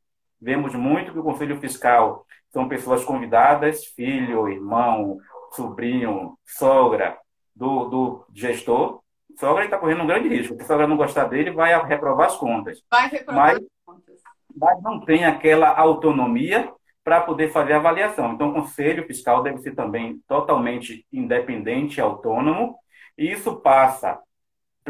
[0.40, 5.18] Vemos muito que o conselho fiscal são pessoas convidadas, filho, irmão,
[5.52, 7.16] sobrinho, sogra
[7.54, 9.00] do, do gestor.
[9.38, 10.54] Sogra está correndo um grande risco.
[10.56, 12.82] Se a sogra não gostar dele, vai reprovar as contas.
[12.90, 14.20] Vai reprovar mas, as contas.
[14.54, 16.70] Mas não tem aquela autonomia
[17.02, 18.32] para poder fazer a avaliação.
[18.32, 22.76] Então, o conselho fiscal deve ser também totalmente independente e autônomo.
[23.16, 24.20] E isso passa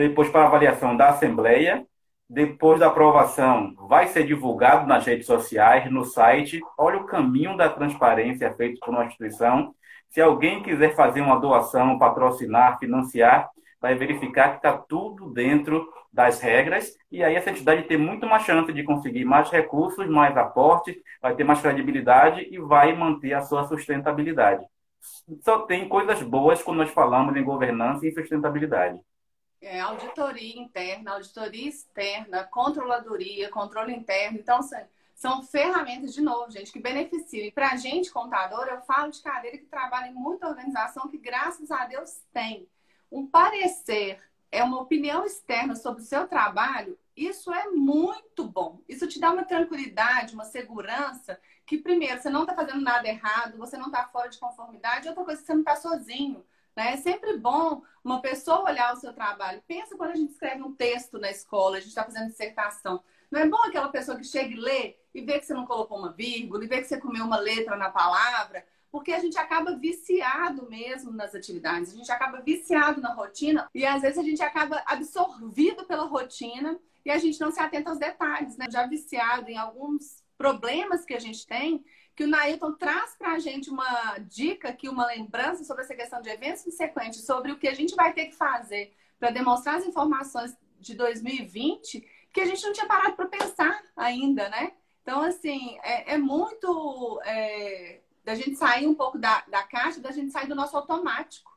[0.01, 1.87] depois para avaliação da Assembleia,
[2.29, 6.59] depois da aprovação, vai ser divulgado nas redes sociais, no site.
[6.79, 9.75] Olha o caminho da transparência feito por uma instituição.
[10.09, 16.41] Se alguém quiser fazer uma doação, patrocinar, financiar, vai verificar que está tudo dentro das
[16.41, 20.97] regras e aí essa entidade tem muito mais chance de conseguir mais recursos, mais aportes,
[21.21, 24.65] vai ter mais credibilidade e vai manter a sua sustentabilidade.
[25.43, 28.99] Só tem coisas boas quando nós falamos em governança e sustentabilidade
[29.61, 34.39] é, auditoria interna, auditoria externa, controladoria, controle interno.
[34.39, 34.81] Então, são,
[35.15, 37.47] são ferramentas, de novo, gente, que beneficiam.
[37.47, 41.19] E para a gente, contador, eu falo de cadeira que trabalha em muita organização que,
[41.19, 42.67] graças a Deus, tem.
[43.11, 44.19] Um parecer
[44.51, 48.81] é uma opinião externa sobre o seu trabalho, isso é muito bom.
[48.89, 53.59] Isso te dá uma tranquilidade, uma segurança que, primeiro, você não está fazendo nada errado,
[53.59, 56.45] você não está fora de conformidade, outra coisa, você não está sozinho.
[56.81, 56.95] Né?
[56.95, 59.63] É sempre bom uma pessoa olhar o seu trabalho.
[59.69, 63.03] Pensa quando a gente escreve um texto na escola, a gente está fazendo dissertação.
[63.31, 65.99] Não é bom aquela pessoa que chega e lê e vê que você não colocou
[65.99, 69.77] uma vírgula, e vê que você comeu uma letra na palavra, porque a gente acaba
[69.77, 74.43] viciado mesmo nas atividades, a gente acaba viciado na rotina e às vezes a gente
[74.43, 78.67] acaba absorvido pela rotina e a gente não se atenta aos detalhes, né?
[78.71, 81.85] Já viciado em alguns problemas que a gente tem
[82.21, 86.21] que o Nailton traz para a gente uma dica aqui, uma lembrança sobre essa questão
[86.21, 89.87] de eventos subsequentes, sobre o que a gente vai ter que fazer para demonstrar as
[89.87, 94.73] informações de 2020, que a gente não tinha parado para pensar ainda, né?
[95.01, 100.13] Então, assim, é, é muito é, da gente sair um pouco da, da caixa, da
[100.13, 101.51] gente sair do nosso automático.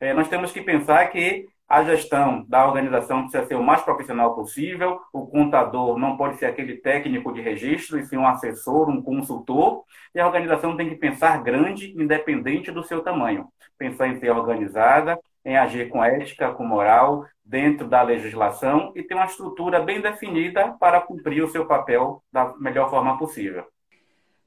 [0.00, 4.34] É, nós temos que pensar que a gestão da organização precisa ser o mais profissional
[4.34, 5.00] possível.
[5.12, 9.84] O contador não pode ser aquele técnico de registro, e sim um assessor, um consultor.
[10.14, 13.48] E a organização tem que pensar grande, independente do seu tamanho.
[13.76, 19.14] Pensar em ser organizada, em agir com ética, com moral, dentro da legislação e ter
[19.14, 23.64] uma estrutura bem definida para cumprir o seu papel da melhor forma possível.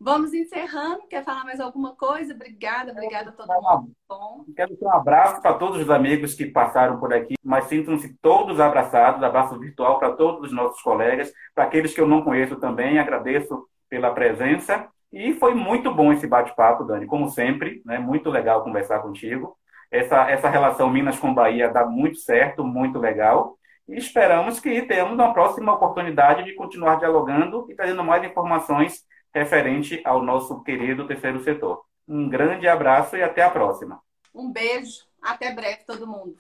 [0.04, 1.06] Vamos encerrando.
[1.08, 2.34] Quer falar mais alguma coisa?
[2.34, 3.91] Obrigada, obrigada a todo mundo.
[4.10, 4.43] Bom.
[4.56, 9.22] Quero um abraço para todos os amigos que passaram por aqui, mas sintam-se todos abraçados.
[9.22, 12.97] Abraço virtual para todos os nossos colegas, para aqueles que eu não conheço também.
[12.97, 14.88] Agradeço pela presença.
[15.14, 17.84] E foi muito bom esse bate-papo, Dani, como sempre.
[17.86, 17.99] Né?
[17.99, 19.56] Muito legal conversar contigo.
[19.91, 23.56] Essa, essa relação Minas com Bahia dá muito certo, muito legal.
[23.88, 29.04] E esperamos que tenhamos uma próxima oportunidade de continuar dialogando e trazendo mais informações
[29.34, 31.82] referente ao nosso querido terceiro setor.
[32.08, 34.00] Um grande abraço e até a próxima.
[34.34, 36.36] Um beijo, até breve todo mundo.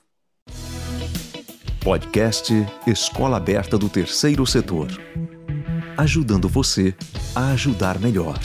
[1.83, 2.53] Podcast
[2.85, 4.87] Escola Aberta do Terceiro Setor.
[5.97, 6.95] Ajudando você
[7.35, 8.37] a ajudar melhor.